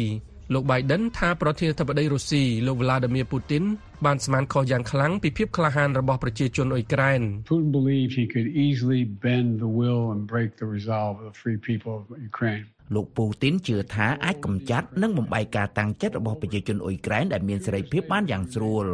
[0.54, 3.64] លោក Biden ថាប្រធានាធិបតីរុស្ស៊ីលោក Vladimir Putin
[4.06, 11.36] បានស្មានខុសយ៉ាងខ្លាំងពីភាពក្លាហានរបស់ប្រជាជនអ៊ុយក្រែន Putin believed he could easily bend the will and break the resolve of the
[11.42, 12.64] free people of Ukraine.
[12.94, 18.86] លោកពូទីនជឿថាអាចកម្ចាត់និងបំបែកការតាំងចិត្តរបស់ប្រជាជនអ៊ុយក្រែនដែលមានសេរីភាពបានយ៉ាងស្រួល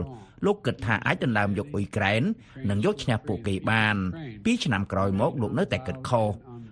[0.47, 2.23] លោកគិតថាអាចដណ្ដើមយកអ៊ុយក្រែន
[2.71, 3.97] និងយកឈ្នះពួកគេបាន
[4.45, 6.27] ពីឆ្នាំក្រោយមកលោកនៅតែគិតខុស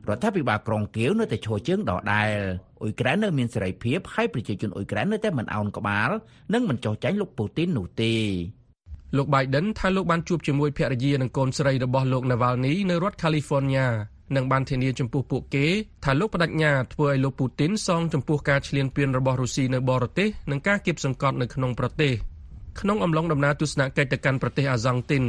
[0.09, 2.33] រដ្ឋាភិបាលក្រុងគៀវនៅតែឈរជើងដដែល
[2.83, 6.11] អ៊ុយក្រែននៅមានសេរីភាពហើយប្រជាជនអ៊ុយក្រែននៅតែមិនអោនក្បាល
[6.55, 8.15] និងមិនចោះចាញ់លោកពូទីននោះទេ
[9.17, 13.87] លោក Biden ថាលោកបានជួបជាមួយភរិយានិងកូនស្រីរបស់លោក Navalny នៅរដ្ឋ California
[14.37, 15.67] និងបានធានាចំពោះពួកគេ
[16.05, 22.13] ថាលោកបដិញ្ញាធ្វើឲ្យលោកពូទីនសងចំពោះការឈ្លានពានរបស់រុស្ស៊ីនៅបរទេសនិងការគៀបសង្កត់នៅក្នុងប្រទេស
[22.81, 25.25] ក្នុងអំឡុងដំណើរទស្សនកិច្ចទៅកាន់ប្រទេសអាហ្សង់ទីន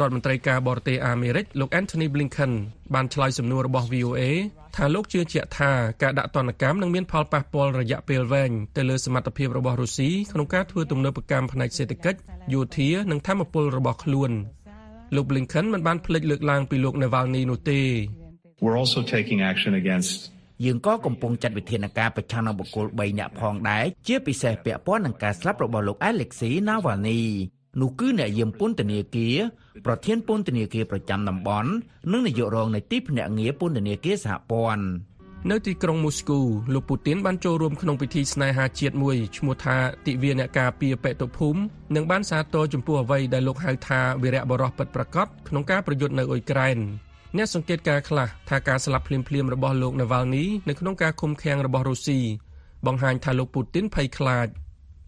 [0.00, 2.52] រដ្ឋមន្ត្រីការបរទេសអាមេរិកលោក Anthony Blinken
[2.94, 4.22] បានឆ្លើយសំណួររបស់ VOA
[4.76, 5.70] ថាលោកជឿជាក់ថា
[6.02, 12.18] ការដាក់ទណ្ឌកម្មនឹងមានផលប៉ះពាល់រយៈពេលវែងទៅលើសមត្ថភាពរបស់រុស្ស៊ីក្នុងការធ្វើទំនើបកម្មផ្នែកសេដ្ឋកិច្ច
[12.52, 14.30] យោធានិងធម្មពលរបស់ខ្លួន
[15.14, 17.80] លោក Blinken មិនបានភ្លេចលើកឡើងពីលោក Navalny នោះទេ
[18.62, 20.14] We're also taking action against
[20.64, 27.22] យើងក៏កំពុងចាត់វិធានការប្រឆាំងនឹងបុគ្គល3នាក់ផងដែរជាពិសេសពាក់ព័ន្ធនឹងការស្លាប់របស់លោក Alexei Navalny
[27.80, 29.36] នោះគឺអ្នកយាមពន្ធនាគារ
[29.86, 31.70] ប្រធានពន្ធនាគារប្រចាំតំបន់
[32.12, 34.84] និងនាយករងនៃទីភ្នាក់ងារពន្ធនាគារសហព័ន្ធ
[35.50, 36.40] នៅទីក្រុងមូស្គូ
[36.74, 41.60] លោកពូទីនបានចូលរួមក្នុងពិធីស្នេហាជាតិមួយឈ្មោះថាទិវាអ្នកការពារបេតុភូមិ
[41.94, 46.78] និងបានសាទរចំពោះអ្វីដែលលោកហៅថាវីរៈបរិះពិតប្រាកដក្នុងការប្រយុទ្ធនៅអ៊ុយក្រែន
[47.36, 52.20] អ្នកសង្កេតការខ្លះថាការស្លាប់ភ្លាមៗរបស់លោក Navalny នៅក្នុងការឃុំឃាំងរបស់រុស្ស៊ី
[52.86, 54.48] បង្ហាញថាលោកពូទីនភ័យខ្លាច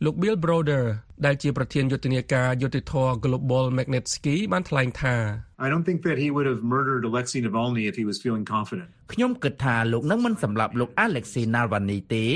[0.07, 0.85] លោក Bill Browder
[1.25, 2.95] ដែលជាប្រធានយុទ្ធនាការយុតិធធ
[3.25, 5.17] Global Magnitsky បានថ្លែងថា
[5.65, 8.89] I don't think that he would have murdered Alexei Navalny if he was feeling confident
[9.13, 12.27] ខ្ញុំគិតថាលោកនឹងមិនសម្លាប់លោក Alexei Navalny ទេ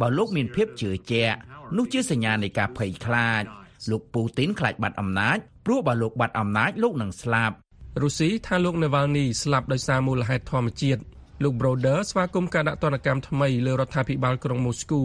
[0.00, 1.36] បើលោកមានភាពជឿជាក់
[1.76, 3.42] នោះជាសញ្ញានៃការភ័យខ្លាច
[3.90, 7.54] លោកពូទីនខ្លាចបាត់អំណាចព្រោះបើលោកបាត់អំណាចលោកនឹងស្លាប់
[8.02, 11.00] រុស្ស៊ីថាលោក Navalny ស្លាប់ដោយសារមូលហេតុធម្មជាតិ
[11.42, 15.02] លោក Broder ស្វាគមន៍ការដាក់ទណ្ឌកម្មថ្មីលើរដ្ឋាភិបាលក្រុងមូស្គូ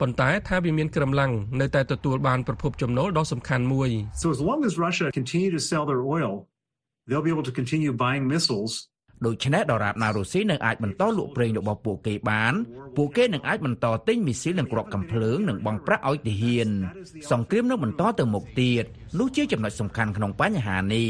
[0.00, 3.90] ប៉ុន្តែថាវាមានក្រំឡាំងនៅតែទទួលបានប្រភពចំណូលដ៏សំខាន់មួយ
[4.22, 6.32] So as long as Russia continue to sell their oil
[7.08, 8.72] they'll be able to continue buying missiles
[9.26, 12.54] ដូច្នេះដរាបណារុស្ស៊ីនឹងអាចបន្តលក់ប្រេងរបស់ពួកគេបាន
[12.96, 16.68] ពួកគេនឹងអាចបន្តទិញមីស៊ីលនិងគ្រាប់កាំភ្លើងនិងបង់ប្រាក់ឲ្យទាហាន
[17.30, 18.84] សង្គ្រាមនឹងបន្តទៅមុខទៀត
[19.18, 21.08] នោះជាចំណុចសំខាន់ក្នុងបញ្ហានេះ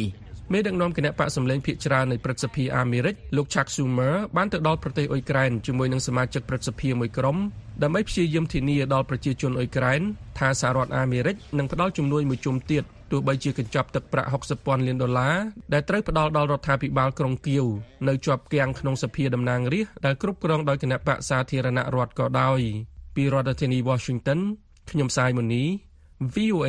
[0.53, 7.37] មេដឹកនាំគណៈបកសម្លេងភាគច្រើននៃព្រឹទ្ធសភាអាមេរិកលោក Chuck Schumer បានទៅដល់ប្រទេសអ៊ុយក្រែនជាមួយនឹងសមាជិកព្រឹទ្ធសភាមួយក្រុម
[7.83, 10.01] ដើម្បីព្យាយាមធានាដល់ប្រជាជនអ៊ុយក្រែន
[10.39, 15.37] ថាសហរដ្ឋអាមេរិកនឹងផ្ដល់ជំនួយមួយជុំទៀតទោះបីជាកញ្ចប់ទឹកប្រាក់60ពាន់លានដុល្លារ
[15.73, 17.67] ដែលត្រូវផ្ដល់ដល់រដ្ឋាភិបាលក្រុងគៀវ
[18.09, 22.61] នៅជាប់គាំងក្នុងសភាតំណាងរាស្ត្រដែលគ្រប់គ្រងដោយគណៈបកសាធារណរដ្ឋក៏ដោយ
[23.17, 24.41] ពីរដ្ឋធានី Washington
[24.91, 25.65] ខ្ញុំសាយមូនី
[26.35, 26.69] VOA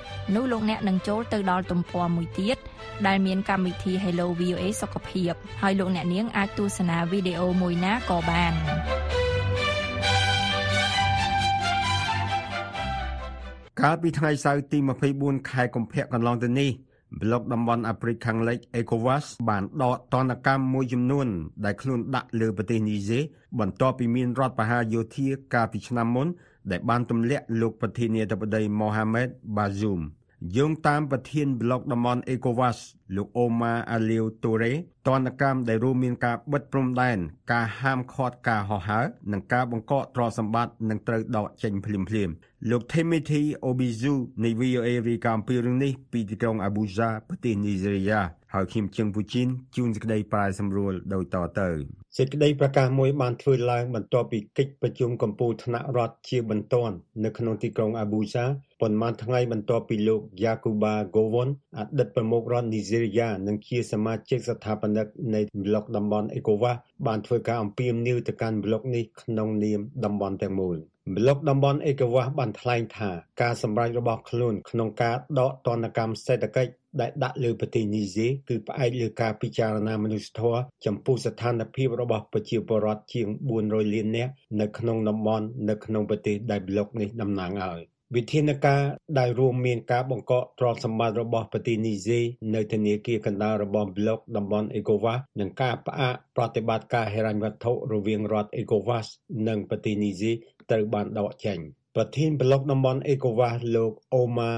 [0.35, 2.57] នោះលោកអ្នកនឹងចូលទៅដល់ទំព័រមួយទៀត
[3.07, 8.53] ដែលមានកម្មវិធី Hello VOA សុខភាពហើយលោកអ្នកនាងអាចទស្សនាវីដេអូមួយណាក៏បាន
[13.81, 14.77] កាលពីថ្ងៃសៅរ៍ទី
[15.13, 16.71] 24ខែកុម្ភៈកន្លងទៅនេះ
[17.19, 21.27] ប្លុកតំបន់អាហ្វ្រិកខាងលិច ECOWAS បានដកទណ្ឌកម្មមួយចំនួន
[21.65, 23.19] ដែលខ្លួនដាក់លើប្រទេសនីហ្សេ
[23.59, 26.27] បន្ទាប់ពីមានរដ្ឋប្រហារយោធាកាលពីឆ្នាំមុន
[26.71, 30.01] ដែលបានទម្លាក់លោកប្រធានាធិបតីម៉ូហាម៉េតបាហ្ស៊ូម
[30.57, 32.77] យោងតាមប្រធានប្លុកតំបន់ ECOWAS
[33.15, 34.73] លោកអូម៉ាអាលីវតូរ៉េ
[35.07, 37.17] តនកម្មដែលរួមមានការបិទព្រំដែន
[37.51, 41.97] ការហាមឃាត់ការហោះហើរនិងការបង្កកទ្រព្យសម្បត្តិនឹងត្រូវដកចេញភ្លា
[42.27, 42.35] មៗ
[42.69, 48.21] លោក Timothy Obizu នៃ VOA រាយការណ៍ពីរឿងនេះពីទីក្រុង Abuja ប្រទេសនីហ្សេរីយ៉ា
[48.53, 51.69] ហើយខ្ញុំជឹងពូជីនជួនសេចក្តីប្រាយសម្រួលដោយតទៅ
[52.17, 58.45] សេចក្តីប្រកាសមួយបានធ្វើឡើងបន្ទាប់ពីកិច្ចប្រជុំកម្ពុជាថ្នាក់រដ្ឋជាបន្ទាន់នៅក្នុងទីក្រុង Abuja
[58.81, 70.77] ប៉ុន្មានថ្ងៃបន្ទាប់ពីលោក Yakuba Gowon អតីតប្រមុខរដ្ឋនីហ្សេរីយ៉ានិងជាសមាជិកស្ថាបនិកនៃប្លុកតំបន់ ECOWAS បានធ្វើការអំពាវនាវទៅកាន់ប្លុកនេះក្នុងនាមតំបន់ទាំងមូល
[71.17, 73.11] ប្លុកតំបន់ ECOWAS បានថ្លែងថា
[73.41, 83.27] ការសម្រេចរបស់ខ្លួនក្នុងការដកទណ្ឌកម្មសេដ្ឋកិច្ច ដែលដាក់លើប្រទេសនីហ្សេគឺផ្អែកលើការពិចារណាមនុស្សធម៌ចំពោះស្ថានភាពរបស់ប្រជាពលរដ្ឋជាង
[83.61, 87.81] 400លាននាក់នៅក្នុងតំបន់នៅក្នុងប្រទេសដែលប្លុកនេះតំណាងឲ្យ
[88.15, 88.81] វិធានការ
[89.19, 92.19] ដែលរួមមានការបង្កកទ្រព្យសម្បត្តិរបស់ប្រទេសនីហ្សេ
[92.55, 99.07] នៅធនាគារកណ្ដាលរបស់ប្លុកតំបន់ ECOWAS និងការផ្អាកប្រតិបត្តិការហិរញ្ញវត្ថុរវាងរដ្ឋ ECOWAS
[99.47, 100.31] និងប្រទេសនីហ្សេ
[100.71, 101.57] ត្រូវបានដកចេញ
[101.95, 104.51] ប្រធានប្លុកតំបន់ ECOWAS លោកអូម៉ា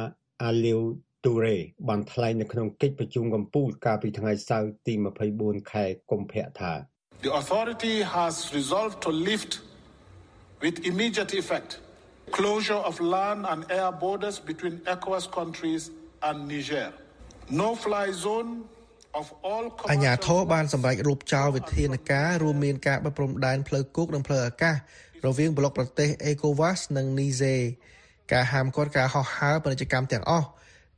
[0.44, 0.82] អាលីវ
[1.26, 1.58] ទូរ៉េ
[1.90, 4.94] បានថ្លែងនៅក្នុងកិច្ចប្រជុំកំពូលកាលពីថ្ងៃសៅរ៍ទី
[5.34, 6.74] 24ខែកុម្ភៈថា
[7.26, 9.52] The authority has resolved to lift
[10.64, 11.70] with immediate effect
[12.38, 15.84] closure of land and air borders between ECOWAS countries
[16.28, 16.90] and Niger.
[17.50, 18.52] No fly zone
[19.20, 24.76] of all អញ្ញាធរបានសម្រេចរូបចោលវិធានការរួមមានការបិទព្រំដែនផ្លូវគោកនិងផ្លូវអាកាស
[25.26, 27.62] រវាងប្លុកប្រទេស ECOWAS និង Niger
[28.32, 30.48] ការហាមឃាត់ការហោះហើរពាណិជ្ជកម្មទាំងអស់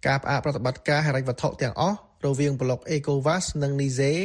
[0.08, 4.20] ការផ្អាកប្រតិបត្តិការហិរញ្ញវត្ថុទាំងអស់រវាងប្លុក ECOWAS និង Niger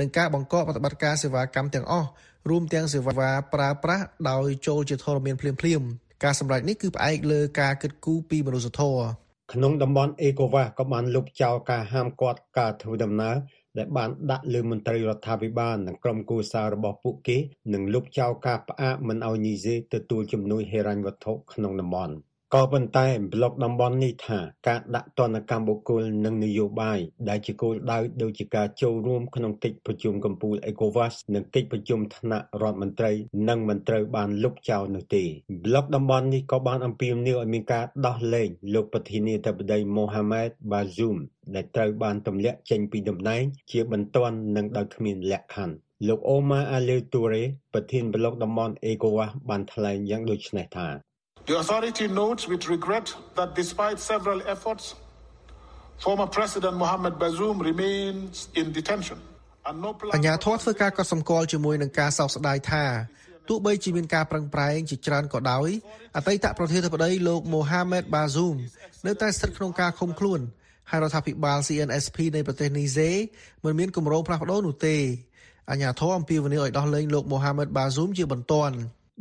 [0.00, 2.08] និងការបង្កកប្រតិបត្តិការសេវាកម្មទាំងអស់
[2.50, 5.88] រួមទាំងសេវាប្រើប្រាស់ដោយចូលជាធរមានភ្លាមៗ
[6.24, 9.04] ការសម្រេចនេះគឺផ្អែកលើការគិតគូរពីមនុស្សធម៌
[9.52, 13.36] ក្នុងតំបន់អេកូវ៉ាក៏បានលុបចោលការហាមឃាត់ការធ្វើដំណើរ
[13.78, 17.38] ដែលបានដាក់លើមន្ត្រីរដ្ឋាភិបាលនិងក្រុមគូសាររបស់ពួកគេ
[17.74, 22.14] និងលុបចោលការផ្អាកមិនឲ្យនីហ្សេទទួលជំនួយហិរញ្ញវត្ថុក្នុងតំបន់។
[22.54, 33.12] ក៏ប៉ុន្តែប្លុកតំបន់នេះថា ការដាក់ទណ្ឌកម្មបុគ្គល និងនយោបាយដែលជាគោលដៅដូចជាការចូលរួមក្នុងកិច្ចប្រជុំកំពូល ECOWAS និងកិច្ចប្រជុំថ្នាក់រដ្ឋមន្ត្រី
[33.48, 35.24] នឹងមិនត្រូវបានលុបចោលនោះទេ
[35.64, 41.16] ប្លុកតំបន់នេះក៏បានអំពាវនាវឲ្យមានការដោះលែងលោកប្រធានាធិបតី Mohamed Bazoum
[41.54, 45.76] ដែលត្រូវបានទម្លាក់ចេញពីតំណែងជាបន្ទាន់និងដោយគ្មានលក្ខខណ្ឌ
[46.08, 50.88] លោក Omar Alieu Toure ប្រធានប្លុកតំបន់ ECOWAS បានថ្លែងយ៉ាងដូចនេះថា
[51.46, 54.96] The authority notes with regret that despite several efforts,
[56.04, 59.18] former President Mohamed Bazoum remains in detention.
[60.16, 62.84] អញ្ញាធរធ្វើការកត់សម្គាល់ជាមួយនឹងការសោកស្ដាយថា
[63.48, 65.68] ទោះបីជាមានការប្រឹងប្រែងជាច្រើនក៏ដោយ
[66.16, 68.56] អតីតប្រធានាធិបតីលោក Mohamed Bazoum
[69.06, 70.40] នៅតែស្ថិតក្នុងការឃុំខ្លួន
[70.90, 73.10] ហើយរដ្ឋាភិបាល CNSP នៃប្រទេសនីសេ
[73.64, 74.96] មិនមានគម្រោងផ្លាស់ប្ដូរនោះទេ
[75.70, 78.76] អញ្ញាធរអំពាវនាវឲ្យដោះលែងលោក Mohamed Bazoum ជាបន្ទាន់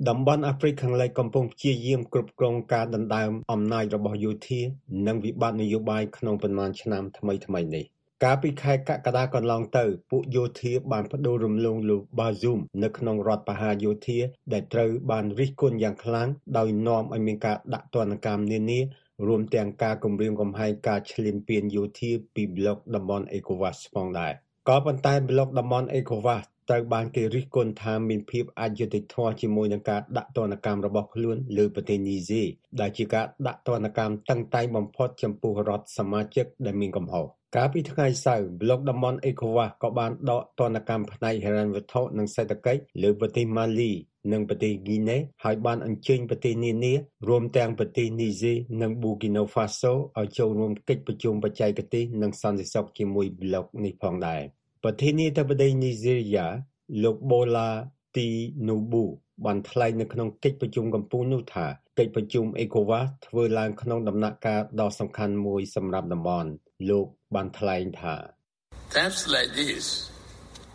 [0.09, 4.61] តំបន់អាហ្វ្រិកខាងលិចកំពុងព្យាយាមគ្រប់គ្រងការដណ្ដើមអំណាចរបស់យោធា
[5.07, 7.85] និងវិបត្តិនយោបាយក្នុងប៉ុន្មានឆ្នាំថ្មីៗនេះ
[8.23, 14.19] កាលពីខែកក្កដាកន្លងទៅ ពួកយោធាបានបដូររំលងលោកបាស៊ូមនៅក្នុងរដ្ឋបហាយោធា
[14.53, 16.27] ដែលត្រូវបានរិះគន់យ៉ាងខ្លាំង
[16.57, 18.79] ដោយនាំឲ្យមានការដាក់ទណ្ឌកម្មនានា
[19.27, 24.33] រួមទាំងការគម្រាមកំហែងការឈ្លានពានយោធាពីប្លុកតំបន់ ECOWAS ផងដែរ
[24.69, 32.43] ក៏ប៉ុន្តែប្លុកតំបន់ ECOWAS ត្រូវបានគេរិះគន់ថាមានភាពអយុត្តិធម៌ជាមួយនឹងការដាក់ទណ្ឌកម្មរបស់ខ្លួនលើប្រទេសនីហ្សេ
[32.79, 37.25] ដែលជាការដាក់ទណ្ឌកម្មតឹងតែងបំផុតចំពោះរដ្ឋសមាជិកដែលមានកំហុស
[37.55, 43.91] កាលពីថ្ងៃសៅរ៍ប្លុកតំបន់ ECOWAS ក៏បានដកទណ្ឌកម្មផ្នែកហិរញ្ញវត្ថុនិងសេដ្ឋកិច្ចលើប្រទេសម៉ាលី
[44.31, 46.93] និងប្រទេសហ្គីណេហើយបានអញ្ជើញប្រទេសនានា
[47.29, 54.41] រួមទាំងប្រទេសនីហ្សេនិងប៊ូគីណូហ្វាសូឲ្យចូលរួមកិច្ចប្រជុំបច្ចេកទេសនិងសន្តិសុខជាមួយប្លុកនេះផងដែរ
[54.87, 56.47] ប្រធានាធិបតីនីហ្សេរីយ៉ា
[57.03, 57.69] លោកបូឡា
[58.17, 58.27] ទី
[58.69, 59.05] នូប៊ូ
[59.45, 61.67] បានថ្លែងនៅក្នុងកិច្ចប្រជុំកំពូលនោះថា
[61.99, 66.49] កិច្ចប្រជុំ ECOWAS ធ្វើឡើងក្នុងដំណាក់កាលដ៏សំខាន់មួយសម្រាប់តំបន់
[66.89, 68.15] លោកបានថ្លែងថា
[68.97, 69.85] Times like this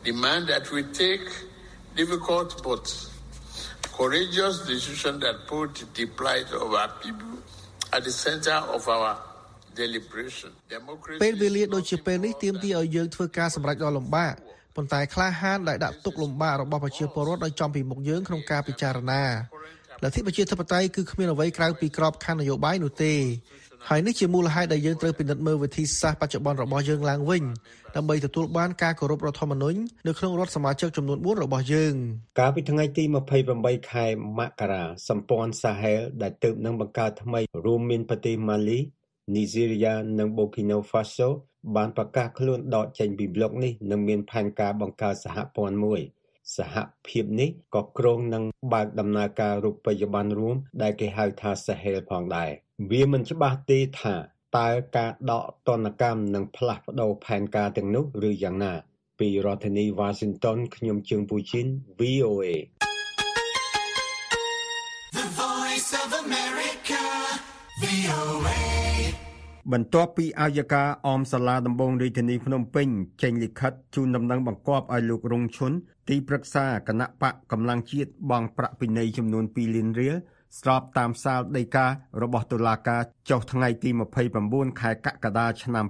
[0.08, 1.26] demand that we take
[2.00, 2.84] difficult but
[3.98, 7.34] courageous decisions that put the plight of our people
[7.96, 9.12] at the center of our
[11.22, 14.34] ពេលវេលាដូចជាពេលនេះទាមទារឲ្យយើងធ្វើការសម្រេចដ៏លំបាក
[14.76, 19.24] ប៉ុន្តែក្លាហានដែលដាក់ទុកលំបាករបស់ប្រជាពលរដ្ឋឲ្យចំពីមុខយើងក្នុងការពិចារណា
[20.02, 23.14] លទ្ធិប្រជាធិបតេយ្យគឺគ្មានអ្វីក្រៅពីក្របខ័ណ្ឌនយោបាយនោះទេ
[23.88, 27.42] ហើយនេះជាមូលហេតុដែលយើងត្រូវពិនិត្យមើលវិធីសាស្ត្របច្ចុប្បន្នរបស់យើងឡើងវិញ
[27.96, 31.94] ដើម្បីទទួលបានការគោរពរដ្ឋធម្មនុញ្ញនៅក្នុងរដ្ឋសមាជិកចំនួន4របស់យើង
[32.38, 33.04] កាលពីថ្ងៃទី
[33.46, 34.06] 28ខែ
[34.38, 38.78] មករាសម្ព័ន្ធសាហែលដែលទើបនឹងបង្កើតថ្មីរួមមានប្រទេសម៉ាលី
[39.34, 41.28] នីហ្សេរីយ៉ានិងបូគីណូហ្វាសូ
[41.76, 46.00] បានប្រកាសខ្លួនដកចេញពីប្លុកនេះនិងមានផែនការបង្កើតសហព័ន្ធមួយ
[46.56, 52.50] សហភាពនេះក៏គ្រោងនឹងបើកដំណើរការរូបិយប័ណ្ណរួម ដែលគេហៅថា Sahel ផងដែរ
[52.90, 54.14] វាមិនច្បាស់ទេថា
[54.58, 58.72] តើការដកទណ្ឌកម្មនឹងផ្លាស់ប្ដូរផែនការទាំងនោះឬយ៉ាងណា
[59.20, 61.66] ពីរដ្ឋធានី Washington ខ្ញុំជើងពូជីន
[62.00, 62.46] VOA
[69.74, 72.88] បន្ទាប់ពីអាយកាអមសាលាដំបងរាជធានីភ្នំពេញ
[73.22, 75.72] ចេញលិខិតជូនដំណឹងបង្គាប់ឲ្យលោករងឈុន
[76.08, 80.16] ទីប្រឹក្សាគណៈបកកម្លាំងជាតិបង់ប្រាក់ពិន័យចំនួន2លានរៀល
[80.58, 81.86] ស្របតាមសាលដីកា
[82.22, 83.90] របស់តុលាការចុះថ្ងៃទី
[84.34, 85.84] 29ខែកក្កដាឆ្នាំ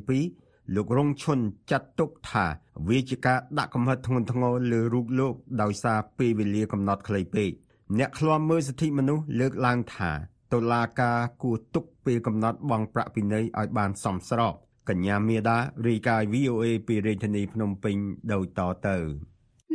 [0.00, 1.38] 2022លោករងឈុន
[1.70, 2.46] ចាត់ទុកថា
[2.88, 7.50] វាជាការដាក់កំហិតធ្ងន់ធ្ងរលើរូបលោកដោយសារពេលវេលាកំណត់ខ្លីពេក
[7.98, 10.12] អ្នកឃ្លាំមើលសិទ្ធិមនុស្សលើកឡើងថា
[10.52, 14.54] តុលាការគួរទុកពេលកំណត់បង់ប្រាក់ពិន័យឲ្យបានសមស្រប
[14.88, 15.58] កញ្ញាមេដា
[15.88, 17.96] រាយការណ៍ VOA ពីរាជធានីភ្នំពេញ
[18.32, 18.96] ដូចតទៅ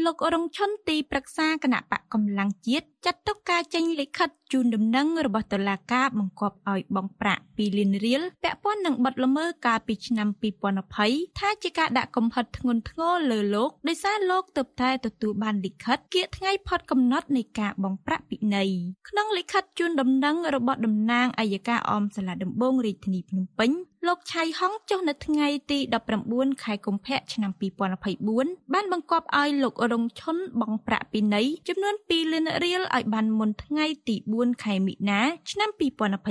[0.06, 10.28] លោករងឈុនទីប្រឹក្សាគណៈបកកម្លាំងជាតិ ចាត់ទុកការចេញលិខិតជូនដំណឹងរបស់តុលាការបង្គាប់ឲ្យបង់ប្រាក់2លានរៀលពាក់ព័ន្ធនឹងបទល្មើសកាលពីឆ្នាំ
[10.84, 18.70] 2020ថាជាការដាក់កំហិតធ្ងន់ធ្ងរលើលោកដោយសារលោកទើបតែទទួលបានលិខិតគៀកថ្ងៃផុតកំណត់នៃការបង់ប្រាក់ពិន័យ
[19.10, 23.72] ក្នុងលិខិតជូនដំណឹងរបស់តំណាងអัยការអមសាលាដំបងរាជធានីភ្នំពេញ
[24.08, 25.80] លោកឆៃហុងចុះនៅថ្ងៃទី
[26.22, 27.52] 19ខែកុម្ភៈឆ្នាំ
[28.12, 35.70] 2024បានបង្គាប់ឲ្យលោករងឈុនបង់ប្រាក់ពិន័យចំនួន2លានរៀលឲ្យបានមុនថ្ងៃទី4ខែមិនិនាឆ្នាំ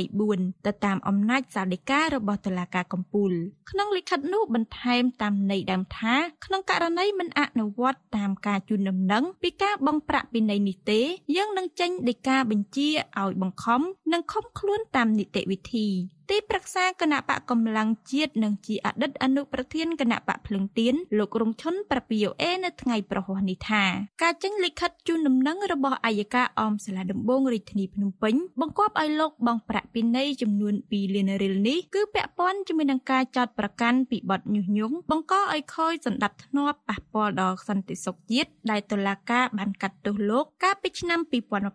[0.02, 3.32] 2024ទៅតាមអំណាចសាលដីការបស់តុលាការកំពូល
[3.70, 11.00] ក្នុងលិខិតនោះបន្ថែមតាមន័យដើមថាក្នុងករណីមិនអនុវត្តតាមការជូនដំណឹងពីការបង់ប្រាក់ពិន័យនេះទេ
[11.36, 12.88] យើងនឹងចេញដីកាបញ្ជា
[13.20, 13.80] ឲ្យបង្ខំ
[14.12, 15.88] និងឃុំខ្លួនតាមនីតិវិធី
[16.30, 23.84] ទីប្រឹក្សាគណៈបកកម្លាំងជាតិនិងជាអតីតអនុប្រធានគណៈបកភ្លឹងទៀនលោករងឈុនប្រពីអេនៅថ្ងៃប្រហោះនេះថា
[24.22, 41.20] ការចេញលិខិតជូនដំណឹងរបស់អัยការអមសាលាដំបងរាជធានីភ្នំពេញបង្គាប់ឲ្យលោកបង់ប្រាក់ពិន័យចំនួន2លានរៀលនេះគឺពាក់ព័ន្ធជាមួយនឹងការចោទប្រកាន់ពីបទញុះញង់បង្កឲ្យខូចសន្តិភាពធ្នាប់ប៉ះពាល់ដល់សន្តិសុខជាតិដែលតុលាការបានកាត់ទោសលោកកាលពីឆ្នាំ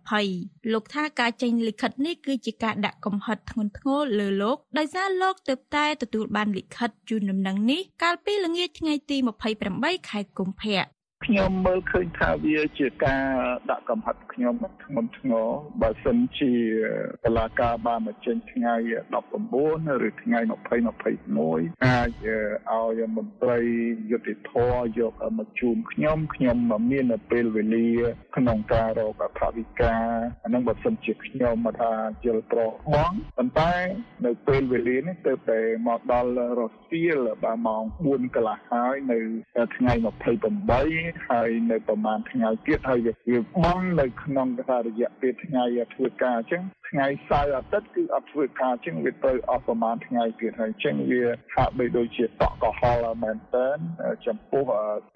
[0.08, 9.18] 2020លោកថាការចេញលិខិតនេះគឺជាការដាក់កំហិតធ្ងន់ធ្ងរលើលោកដោយសារលោកទើបតែទទួលបានលិខិតជូនដំណឹងនេះកាលពីល្ងាចថ្ងៃទី
[9.64, 10.82] 28ខែកុម្ភៈ
[11.26, 13.26] ខ្ញុំមើលឃើញថាវាជាការ
[13.72, 14.54] ដាក់កំហិតខ្ញុំ
[14.84, 15.48] ធ្ងន់ធ្ងរ
[15.82, 16.54] បើសិនជា
[17.24, 18.76] តឡាការបានមកចេញថ្ងៃ
[19.38, 22.10] 19ឬថ្ងៃ20 21អាច
[22.72, 23.60] ឲ្យមន្ត្រី
[24.12, 24.54] យុតិធធ
[25.00, 26.58] យកមកជូនខ្ញុំខ្ញុំ
[26.92, 27.90] មានពេលវេលា
[28.38, 29.28] ក្នុងការរកអ
[29.58, 30.06] ធិការ
[30.44, 31.92] អានឹងបើសិនជាខ្ញុំមកថា
[32.24, 33.74] ជិលប្របងប៉ុន្តែ
[34.26, 36.30] នៅពេលវេលានេះទៅតែមកដល់
[36.60, 39.20] រសៀលបាទម៉ោង4កន្លះហើយនៅ
[39.76, 44.48] ថ្ងៃ28ហើយនៅប្រហែលថ្ងៃទៀតហើយវាបងនៅក្នុង
[44.88, 51.24] រយៈពេលថ្ងៃធ្វើការអញ្ចឹងថ្ងៃសៅរ៍អាទិត្យគឺអត់ធ្វើការអញ្ចឹងវាទៅអស់ប្រហែលថ្ងៃទៀតហើយអញ្ចឹងវា
[51.56, 53.68] ហាក់បីដូចជាតក់កុហលមែនតើ
[54.26, 54.64] ចំពោះ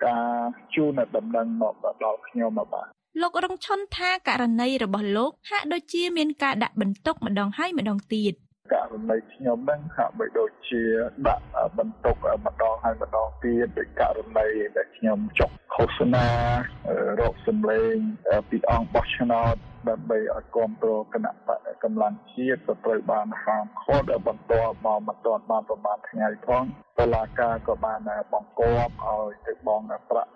[0.06, 0.30] ការ
[0.76, 2.88] ជូនដំណឹងមកដល់ខ្ញុំបាទ
[3.22, 8.34] លោករងឈុនថាករណីរបស់លោកហាក់ដូចជាមានការដាក់បន្ទុកម្ដងហើយម្ដងទៀត
[8.72, 10.84] ករណីខ្ញុំហ្នឹងហាក់បីដូចជា
[11.28, 11.46] ដាក់
[11.78, 14.48] បន្ទុកម្ដងហើយម្ដងទៀតដោយករណី
[14.78, 16.28] ដែលខ្ញុំចុះឃោសនា
[17.20, 17.96] រកសម្លេង
[18.50, 19.56] ពីអង្គបោះឆ្នោត
[19.90, 26.64] ដើម្បីឲ្យគ្រប់គ្រងគណៈបកកម្លាំងជាតិក៏ត្រូវបានហាមឃាត់បន្ទាប់មកមិនទាន់បានប្រមាណថ្ងៃផង
[27.00, 28.00] តឡាការក៏បាន
[28.34, 30.32] បង្គាប់ឲ្យទៅបង់ប្រាក់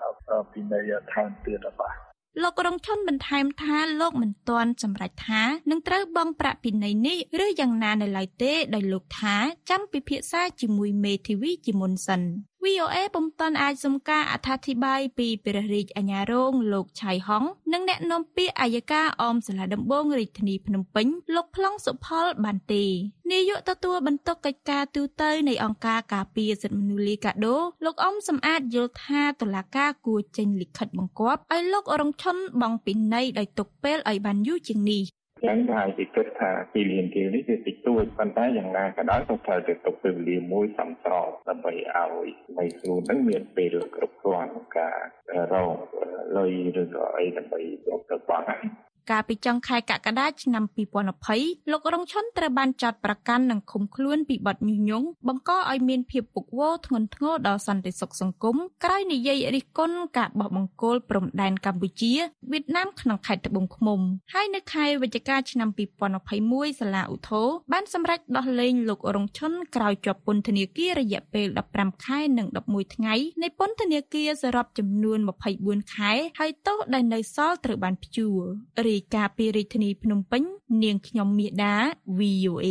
[0.52, 0.80] ពីនៃ
[1.13, 1.96] ថែមទៀតបាទ
[2.42, 9.36] លោករងឈុនបន្ថែមថាលោកមិនទាន់សម្រេចថានឹងត្រូវបង់ប្រាក់ពិន័យនេះឬយ៉ាងណានៅឡើយទេដោយលោកថា
[9.70, 12.22] ចាំពិភាក្សាជាមួយមេធាវីជាមុនសិន
[12.65, 17.43] VOA ពុំទាន់អាចសុំការអត្ថាធិប្បាយពីព្រះរាជអាជ្ញារងលោកឆៃហុង
[17.74, 22.86] និងអ្នកនាំពាក្យអាយកាអមសាលាដំបងរាជធានីភ្នំពេញលោកប្លង់សុផលបានទេ
[23.32, 35.04] នាយកទទួលបន្ទុកកិច្ចការទូតនៃអង្គការការពារសិទ្ធិមនុស្សលីកាដូលោកអ៊ំសំអាតយល់ថាតុលាការគួរចេញលិខិតបង្គាប់ឲ្យលោករងឈុនបង់ពិន័យដោយទុកពេលឲ្យបានយូរជាងនេះ
[35.45, 44.97] ចឹងហើយគេគិតថាពីលានគេនេះវាតិចតួចប៉ុន្តែយ៉ាងណាក៏ដោយក៏ត្រូវតែទុកពេលវេលាមួយសំស្របដើម្បីឲ្យនៃខ្លួននឹងមានពេលគ្រប់គ្រាន់ក្នុងការ
[45.54, 45.78] រក
[46.38, 48.47] លុយឬក៏អីដើម្បីយកទៅបង់
[49.10, 50.63] កាលពីចុងខែកក្កដាឆ្នាំ
[51.17, 62.13] 2020លោករងឈុនត្រូវបានចាត់ប្រកាន់និងឃុំខ្លួនពីបទញុះញង់បង្កឲ្យមានភាពពុកវរធ្ងន់ធ្ងរដល់សន្តិសុខសង្គមក្រោយនិយាយរិះគន់ការបោះបង្គោលព្រំដែនកម្ពុជា
[62.52, 64.00] វៀតណាមក្នុងខេត្តត្បូងឃ្មុំ
[64.34, 65.70] ហើយនៅខែវិច្ឆិកាឆ្នាំ
[66.26, 75.20] 2021សាលាឧទ្ធរបានសម្រេចដោះលែងលោករងឈុនក្រោយជាប់ពន្ធនាគាររយៈពេល15ខែនិង11ថ្ងៃនៃពន្ធនាគារសរុបចំនួន
[75.58, 78.41] 24ខែហើយទោសដែលនៅសល់ត្រូវបានព្យួរ
[78.88, 80.43] រីរាយការណ៍ពីរាជធានីភ្នំពេញ
[80.83, 81.75] នាងខ្ញុំមាសដា
[82.19, 82.67] VOA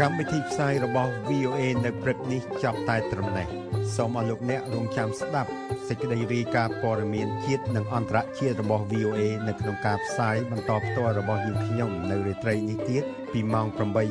[0.00, 5.50] កម្មវិធីផ្សាយរបស់ VOA នៅព្រឹកនេះចាប់តែត្រឹមនេះ សូមអរលោកអ្នករងចាំស្ដាប់
[5.88, 13.66] សេចក្តីរាយការណ៍ព័ត៌មានជាតិនិងអន្តរជាតិរបស់ VOA នៅក្នុងការផ្សាយបន្តផ្ទាល់របស់យើងខ្ញុំនៅរាត្រីនេះទៀតពីម៉ោង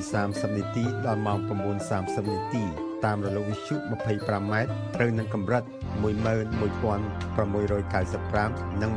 [0.07, 1.39] 8:30នាទីដល់ម៉ោង
[1.87, 2.63] 9:30នាទី
[3.05, 4.53] តាមរលកវិទ្យុ 25m
[4.95, 5.63] ត្រូវនឹងកម្រិត
[6.03, 8.91] 11695និង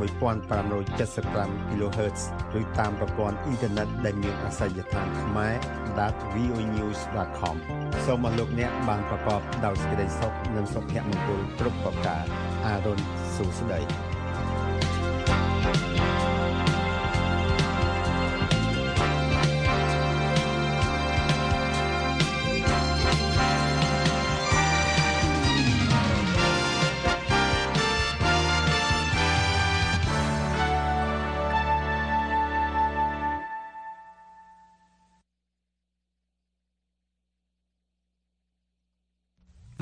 [0.59, 2.21] 1575 kHz
[2.61, 5.55] ឬតាមប្រព័ន្ធអ៊ីនធឺណិតដែលមានអាសយដ្ឋានខ្មែរ
[6.35, 7.57] .voenews.com
[8.07, 12.25] សូមអរលោកអ្នកបានប្រកបដោយសេចក្តីសុខនិងសុភមង្គលគ្រប់ប្រការ
[12.67, 12.99] អារុន
[13.37, 13.81] សួស្តី